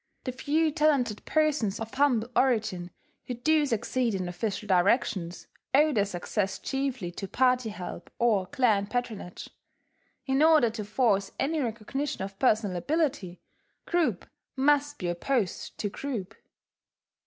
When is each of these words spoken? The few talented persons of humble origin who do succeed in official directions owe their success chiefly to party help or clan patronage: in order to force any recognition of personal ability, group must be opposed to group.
The 0.23 0.31
few 0.31 0.71
talented 0.71 1.23
persons 1.25 1.79
of 1.79 1.93
humble 1.93 2.27
origin 2.35 2.89
who 3.27 3.35
do 3.35 3.67
succeed 3.67 4.15
in 4.15 4.27
official 4.27 4.65
directions 4.67 5.45
owe 5.75 5.93
their 5.93 6.05
success 6.05 6.57
chiefly 6.57 7.11
to 7.11 7.27
party 7.27 7.69
help 7.69 8.09
or 8.17 8.47
clan 8.47 8.87
patronage: 8.87 9.51
in 10.25 10.41
order 10.41 10.71
to 10.71 10.85
force 10.85 11.31
any 11.39 11.59
recognition 11.59 12.23
of 12.23 12.39
personal 12.39 12.77
ability, 12.77 13.41
group 13.85 14.27
must 14.55 14.97
be 14.97 15.07
opposed 15.07 15.77
to 15.77 15.87
group. 15.89 16.33